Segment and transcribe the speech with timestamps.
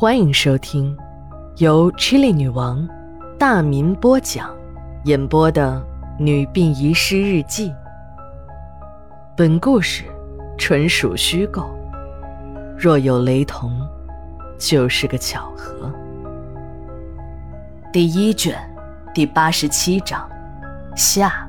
[0.00, 0.96] 欢迎收听
[1.58, 2.88] 由 Chili 女王
[3.38, 4.50] 大民播讲、
[5.04, 5.78] 演播的
[6.22, 7.68] 《女病遗失日记》。
[9.36, 10.04] 本故事
[10.56, 11.68] 纯属虚构，
[12.78, 13.70] 若有雷同，
[14.58, 15.92] 就是个巧合。
[17.92, 18.58] 第一卷
[19.12, 20.26] 第八十七章
[20.96, 21.46] 下。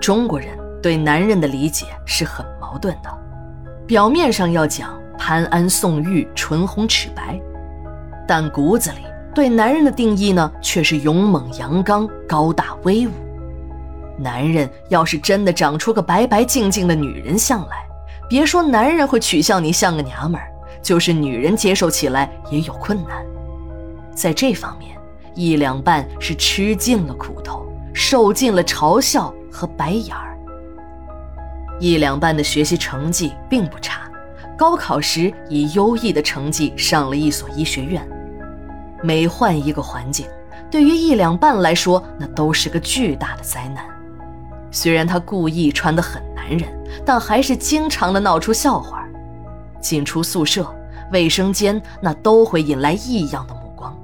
[0.00, 3.10] 中国人对男人的理解是很矛盾的，
[3.86, 4.98] 表面上要讲。
[5.18, 7.38] 潘安宋玉唇红齿白，
[8.26, 8.98] 但骨子里
[9.34, 13.10] 对男人的定义呢，却是勇猛阳刚、高大威武。
[14.16, 17.86] 男人要是真的长出个白白净净的女人相来，
[18.28, 20.48] 别说男人会取笑你像个娘们儿，
[20.80, 23.22] 就是女人接受起来也有困难。
[24.14, 24.96] 在这方面，
[25.34, 30.36] 一两半是吃尽了苦头，受尽了嘲笑和白眼儿。
[31.78, 34.07] 一两半的学习成绩并不差。
[34.58, 38.04] 高考时以优异的成绩上了一所医学院，
[39.04, 40.26] 每换一个环境，
[40.68, 43.84] 对于一两半来说，那都是个巨大的灾难。
[44.72, 46.68] 虽然他故意穿得很男人，
[47.06, 49.06] 但还是经常的闹出笑话。
[49.80, 50.68] 进出宿舍、
[51.12, 53.96] 卫生间，那都会引来异样的目光。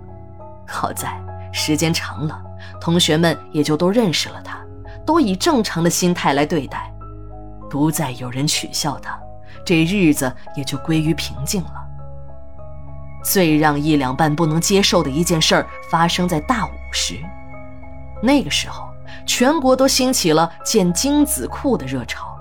[0.69, 1.21] 好在
[1.53, 2.41] 时间长了，
[2.81, 4.65] 同学们也就都认识了他，
[5.05, 6.95] 都以正常的心态来对待，
[7.69, 9.19] 不再有人取笑他。
[9.65, 11.75] 这日子也就归于平静了。
[13.25, 17.15] 最让一两半不能接受的一件事儿发生在大五时，
[18.23, 18.87] 那个时候
[19.25, 22.37] 全国都兴起了建精子库的热潮，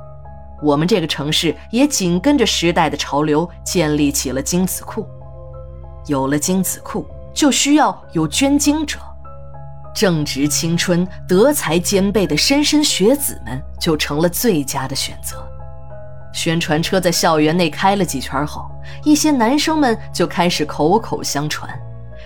[0.61, 5.07] 我们这个城市也紧跟着时代的潮流建立起了精子库。
[6.07, 8.99] 有了精子库，就需要有捐精者，
[9.95, 15.49] 正值青春、德才兼备的莘莘学子们就成了最佳的选择。
[16.33, 18.69] 宣传车在校园内开了几圈后，
[19.03, 21.69] 一些男生们就开始口口相传，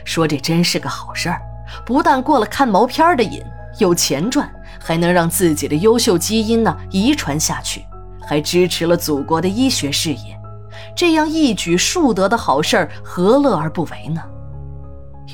[0.06, 1.42] 说这真是个好事儿，
[1.86, 3.44] 不但过了看毛片的瘾，
[3.78, 4.50] 有钱赚，
[4.80, 7.84] 还能让自己的优秀基因呢遗传下去，
[8.26, 10.40] 还支持了祖国的医学事业。
[10.96, 14.22] 这样一举数得的好事儿，何乐而不为呢？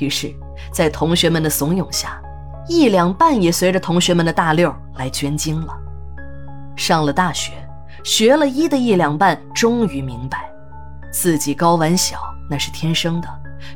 [0.00, 0.34] 于是，
[0.72, 2.20] 在同学们的怂恿下，
[2.66, 5.72] 一两半也随着同学们的大溜来捐精了。
[6.76, 7.52] 上了大学。
[8.04, 10.50] 学了医的一两半，终于明白，
[11.10, 12.18] 自己睾丸小
[12.50, 13.28] 那是天生的，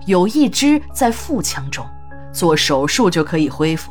[0.04, 1.84] 有一只在腹腔中，
[2.30, 3.90] 做手术就可以恢复。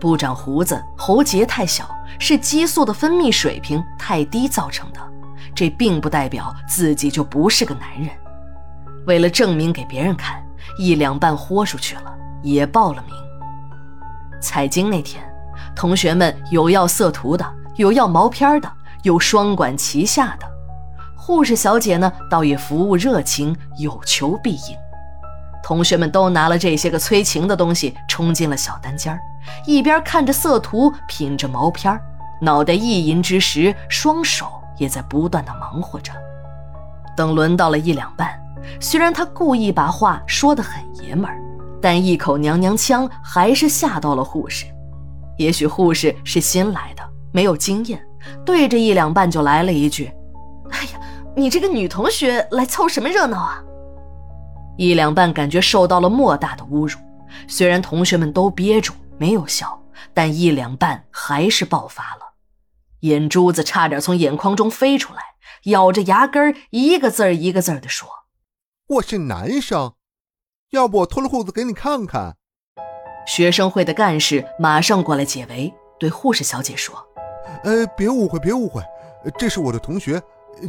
[0.00, 1.86] 不长胡子、喉结太小，
[2.18, 4.98] 是激素的分泌水平太低造成的。
[5.54, 8.08] 这并不代表自己就不是个男人。
[9.06, 10.42] 为了证明给别人看，
[10.78, 13.14] 一两半豁出去了，也报了名。
[14.40, 15.22] 采精那天，
[15.76, 17.46] 同学们有要色图的，
[17.76, 18.72] 有要毛片的。
[19.02, 20.46] 有双管齐下的
[21.16, 24.76] 护士小姐呢，倒也服务热情，有求必应。
[25.62, 29.16] 同学们都拿了这些个催情的东西，冲进了小单间
[29.64, 32.00] 一边看着色图，品着毛片
[32.40, 34.46] 脑袋意淫之时，双手
[34.76, 36.12] 也在不断的忙活着。
[37.16, 38.36] 等轮到了一两半，
[38.80, 41.38] 虽然他故意把话说得很爷们儿，
[41.80, 44.66] 但一口娘娘腔还是吓到了护士。
[45.36, 47.02] 也许护士是新来的，
[47.32, 48.00] 没有经验。
[48.44, 50.12] 对着一两半就来了一句
[50.70, 51.00] ：“哎呀，
[51.34, 53.62] 你这个女同学来凑什么热闹啊？”
[54.78, 56.98] 一两半感觉受到了莫大的侮辱，
[57.48, 59.82] 虽然同学们都憋住没有笑，
[60.14, 62.34] 但一两半还是爆发了，
[63.00, 65.20] 眼珠子差点从眼眶中飞出来，
[65.64, 68.08] 咬着牙根一个字儿一个字儿地说
[68.88, 69.94] ：“我是男生，
[70.70, 72.36] 要不我脱了裤子给你看看。”
[73.26, 77.06] 学生会的干事马上过来解围，对护士小姐说。
[77.64, 78.82] 呃，别误会，别误会，
[79.38, 80.20] 这是我的同学，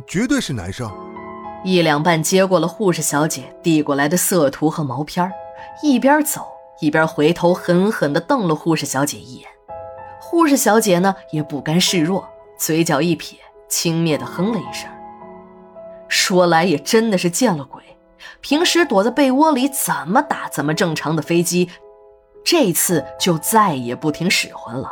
[0.07, 0.91] 绝对是男生。
[1.63, 5.31] 一两半接过了护士小姐递过来的色图和毛片
[5.81, 6.45] 一边走
[6.81, 9.47] 一边回头狠狠地瞪了护士小姐一眼。
[10.19, 13.39] 护士小姐呢也不甘示弱，嘴角一撇，
[13.69, 14.89] 轻蔑地哼了一声。
[16.09, 17.81] 说来也真的是见了鬼，
[18.41, 21.69] 平时躲在被窝里怎么打怎么正常的飞机，
[22.43, 24.91] 这次就再也不听使唤了。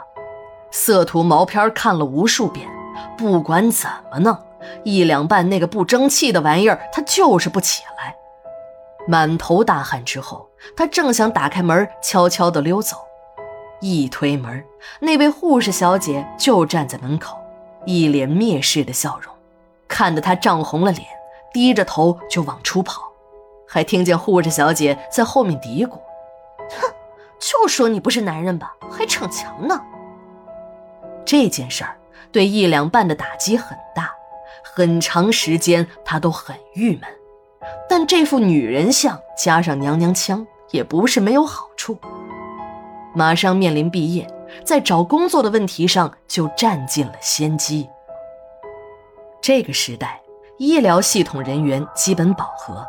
[0.71, 2.67] 色图毛片看了无数遍，
[3.17, 4.37] 不管怎么弄，
[4.83, 8.15] 一两半那个不争气的玩意儿，他就是不起来。
[9.07, 12.97] 满头大汗之后，他正想打开门，悄悄地溜走，
[13.81, 14.63] 一推门，
[14.99, 17.37] 那位护士小姐就站在门口，
[17.85, 19.33] 一脸蔑视的笑容，
[19.87, 21.05] 看得他涨红了脸，
[21.51, 23.11] 低着头就往出跑，
[23.67, 25.97] 还听见护士小姐在后面嘀咕
[26.79, 26.93] ：“哼，
[27.39, 29.81] 就说你不是男人吧，还逞强呢。”
[31.31, 31.95] 这件事儿
[32.29, 34.11] 对一两半的打击很大，
[34.61, 37.03] 很长时间他都很郁闷，
[37.87, 41.97] 但这副女人相加上娘娘腔，也不是没有好处。
[43.15, 44.29] 马上面临毕业，
[44.65, 47.87] 在找工作的问题上就占尽了先机。
[49.41, 50.19] 这个时代，
[50.57, 52.85] 医疗系统人员基本饱和，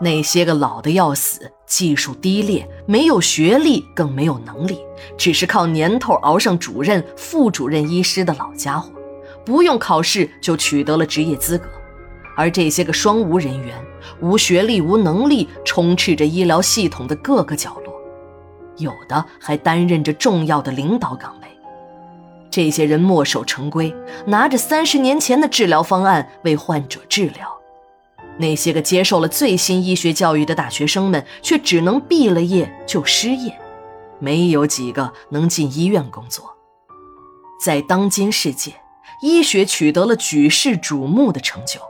[0.00, 4.78] 那些个老的要死、技术低劣、没有学历更没有能力，
[5.16, 8.92] 只是靠年头熬上主任、副主任医师的老家伙，
[9.44, 11.66] 不用考试就取得了职业资格。
[12.36, 13.74] 而这些个双无人员，
[14.20, 17.94] 无学历、无能力，充斥着医疗系统的各个角落，
[18.76, 21.48] 有的还担任着重要的领导岗位。
[22.50, 23.94] 这些人墨守成规，
[24.26, 27.46] 拿着三十年前的治疗方案为患者治疗；
[28.38, 33.58] 那些个接受了最新医学教育的大学生们，却只能毕了业就失业，
[34.18, 36.54] 没有几个能进医院工作。
[37.58, 38.74] 在当今世界，
[39.22, 41.80] 医学取得了举世瞩目的成就。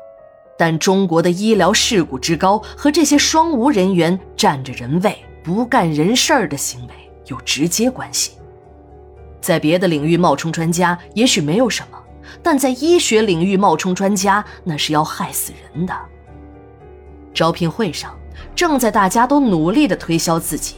[0.59, 5.15] 但中国的医疗事故之高和这些双无人员占着人位
[5.45, 6.95] 不干人事儿的行为
[7.27, 8.33] 有直接关系。
[9.39, 12.03] 在别的领域冒充专家也许没有什么，
[12.43, 15.95] 但在医学领域冒充专家那是要害死人的。
[17.37, 18.19] 招聘会上，
[18.55, 20.77] 正在大家都努力地推销自己，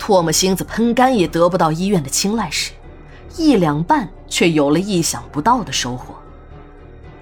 [0.00, 2.72] 唾沫星子喷干也得不到医院的青睐时，
[3.36, 6.16] 一两半却有了意想不到的收获。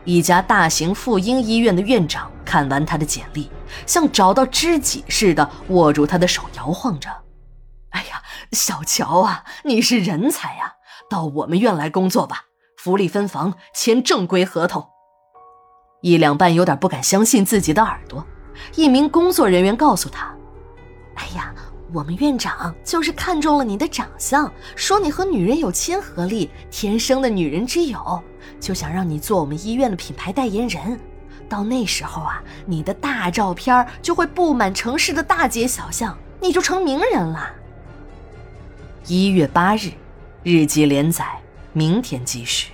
[0.05, 3.51] 一家大型妇婴医院的院长看完他的简历，
[3.85, 7.11] 像找到知己似的握住他的手，摇晃着
[7.93, 8.23] ：“哎呀，
[8.53, 10.77] 小乔啊，你是人才呀！
[11.11, 12.47] 到我们院来工作吧，
[12.79, 14.89] 福利分房，签正规合同。”
[16.01, 18.27] 一两半有点不敢相信自己的耳朵。
[18.75, 20.35] 一名工作人员告诉他
[21.17, 21.55] ：“哎呀，
[21.93, 28.23] 我们院长就是看中了你的长相，说你和女人有亲和力，天生的女人之友。”
[28.59, 31.01] 就想让你做我们医院的品牌代言人，
[31.49, 37.51] 到那时候啊，你的大照片就会布满城市的大街小巷，你就成名人了。
[39.07, 39.93] 一月八日，
[40.43, 41.25] 日记连载，
[41.73, 42.73] 明天继续。